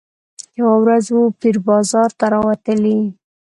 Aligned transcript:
یوه 0.59 0.75
ورځ 0.83 1.05
وو 1.09 1.23
پیر 1.39 1.55
بازار 1.67 2.09
ته 2.19 2.25
راوتلی 2.33 2.97